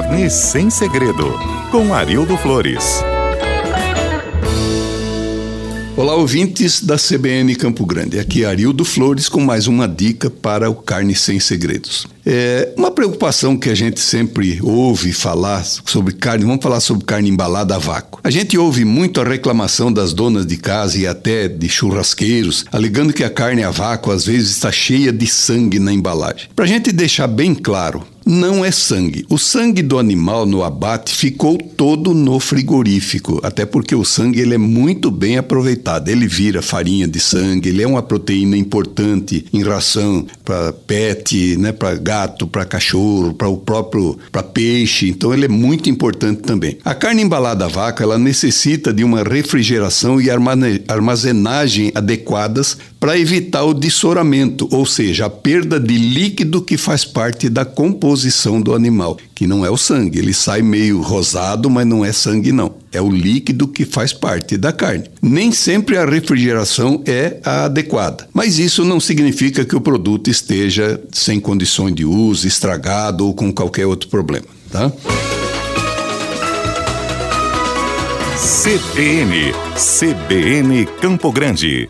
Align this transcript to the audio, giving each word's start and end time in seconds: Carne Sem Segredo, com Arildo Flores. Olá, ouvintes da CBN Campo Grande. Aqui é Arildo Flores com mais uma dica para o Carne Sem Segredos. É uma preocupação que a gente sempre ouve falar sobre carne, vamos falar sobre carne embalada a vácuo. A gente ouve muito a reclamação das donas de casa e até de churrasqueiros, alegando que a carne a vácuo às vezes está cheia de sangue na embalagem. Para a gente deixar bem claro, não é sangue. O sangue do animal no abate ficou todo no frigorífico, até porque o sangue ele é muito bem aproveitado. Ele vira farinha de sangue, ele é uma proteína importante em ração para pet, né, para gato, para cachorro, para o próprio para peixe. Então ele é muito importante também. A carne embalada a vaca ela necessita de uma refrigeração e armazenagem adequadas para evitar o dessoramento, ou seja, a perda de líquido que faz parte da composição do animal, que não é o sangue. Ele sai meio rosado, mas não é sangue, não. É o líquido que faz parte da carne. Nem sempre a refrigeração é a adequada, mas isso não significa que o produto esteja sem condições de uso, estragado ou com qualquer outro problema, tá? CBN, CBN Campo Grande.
Carne 0.00 0.30
Sem 0.30 0.70
Segredo, 0.70 1.36
com 1.72 1.92
Arildo 1.92 2.36
Flores. 2.36 3.02
Olá, 5.96 6.14
ouvintes 6.14 6.80
da 6.80 6.96
CBN 6.96 7.56
Campo 7.56 7.84
Grande. 7.84 8.20
Aqui 8.20 8.44
é 8.44 8.46
Arildo 8.46 8.84
Flores 8.84 9.28
com 9.28 9.40
mais 9.40 9.66
uma 9.66 9.88
dica 9.88 10.30
para 10.30 10.70
o 10.70 10.76
Carne 10.76 11.16
Sem 11.16 11.40
Segredos. 11.40 12.06
É 12.24 12.72
uma 12.76 12.92
preocupação 12.92 13.56
que 13.56 13.68
a 13.68 13.74
gente 13.74 13.98
sempre 13.98 14.60
ouve 14.62 15.12
falar 15.12 15.64
sobre 15.64 16.14
carne, 16.14 16.44
vamos 16.44 16.62
falar 16.62 16.78
sobre 16.78 17.04
carne 17.04 17.28
embalada 17.28 17.74
a 17.74 17.78
vácuo. 17.78 18.20
A 18.22 18.30
gente 18.30 18.56
ouve 18.56 18.84
muito 18.84 19.20
a 19.20 19.24
reclamação 19.24 19.92
das 19.92 20.12
donas 20.12 20.46
de 20.46 20.58
casa 20.58 20.96
e 20.96 21.08
até 21.08 21.48
de 21.48 21.68
churrasqueiros, 21.68 22.64
alegando 22.70 23.12
que 23.12 23.24
a 23.24 23.30
carne 23.30 23.64
a 23.64 23.72
vácuo 23.72 24.12
às 24.12 24.24
vezes 24.24 24.50
está 24.50 24.70
cheia 24.70 25.12
de 25.12 25.26
sangue 25.26 25.80
na 25.80 25.92
embalagem. 25.92 26.48
Para 26.54 26.66
a 26.66 26.68
gente 26.68 26.92
deixar 26.92 27.26
bem 27.26 27.52
claro, 27.52 28.06
não 28.28 28.62
é 28.62 28.70
sangue. 28.70 29.24
O 29.30 29.38
sangue 29.38 29.80
do 29.80 29.98
animal 29.98 30.44
no 30.44 30.62
abate 30.62 31.14
ficou 31.14 31.56
todo 31.56 32.12
no 32.12 32.38
frigorífico, 32.38 33.40
até 33.42 33.64
porque 33.64 33.94
o 33.94 34.04
sangue 34.04 34.40
ele 34.40 34.54
é 34.54 34.58
muito 34.58 35.10
bem 35.10 35.38
aproveitado. 35.38 36.10
Ele 36.10 36.28
vira 36.28 36.60
farinha 36.60 37.08
de 37.08 37.18
sangue, 37.18 37.70
ele 37.70 37.82
é 37.82 37.86
uma 37.86 38.02
proteína 38.02 38.54
importante 38.54 39.46
em 39.50 39.62
ração 39.62 40.26
para 40.44 40.74
pet, 40.74 41.56
né, 41.56 41.72
para 41.72 41.94
gato, 41.94 42.46
para 42.46 42.66
cachorro, 42.66 43.32
para 43.32 43.48
o 43.48 43.56
próprio 43.56 44.18
para 44.30 44.42
peixe. 44.42 45.08
Então 45.08 45.32
ele 45.32 45.46
é 45.46 45.48
muito 45.48 45.88
importante 45.88 46.42
também. 46.42 46.76
A 46.84 46.94
carne 46.94 47.22
embalada 47.22 47.64
a 47.64 47.68
vaca 47.68 48.04
ela 48.04 48.18
necessita 48.18 48.92
de 48.92 49.02
uma 49.04 49.22
refrigeração 49.22 50.20
e 50.20 50.28
armazenagem 50.30 51.92
adequadas 51.94 52.76
para 53.00 53.18
evitar 53.18 53.64
o 53.64 53.72
dessoramento, 53.72 54.68
ou 54.70 54.84
seja, 54.84 55.26
a 55.26 55.30
perda 55.30 55.78
de 55.78 55.96
líquido 55.96 56.60
que 56.60 56.76
faz 56.76 57.04
parte 57.04 57.48
da 57.48 57.64
composição 58.18 58.60
do 58.60 58.74
animal, 58.74 59.16
que 59.34 59.46
não 59.46 59.64
é 59.64 59.70
o 59.70 59.76
sangue. 59.76 60.18
Ele 60.18 60.34
sai 60.34 60.60
meio 60.60 61.00
rosado, 61.00 61.70
mas 61.70 61.86
não 61.86 62.04
é 62.04 62.12
sangue, 62.12 62.50
não. 62.50 62.74
É 62.90 63.00
o 63.00 63.10
líquido 63.10 63.68
que 63.68 63.84
faz 63.84 64.12
parte 64.12 64.56
da 64.56 64.72
carne. 64.72 65.04
Nem 65.22 65.52
sempre 65.52 65.96
a 65.96 66.04
refrigeração 66.04 67.02
é 67.06 67.38
a 67.44 67.64
adequada, 67.66 68.28
mas 68.34 68.58
isso 68.58 68.84
não 68.84 68.98
significa 68.98 69.64
que 69.64 69.76
o 69.76 69.80
produto 69.80 70.28
esteja 70.28 71.00
sem 71.12 71.38
condições 71.38 71.94
de 71.94 72.04
uso, 72.04 72.48
estragado 72.48 73.24
ou 73.24 73.34
com 73.34 73.52
qualquer 73.52 73.86
outro 73.86 74.08
problema, 74.08 74.46
tá? 74.70 74.90
CBN, 78.36 79.52
CBN 79.76 80.86
Campo 81.00 81.30
Grande. 81.30 81.88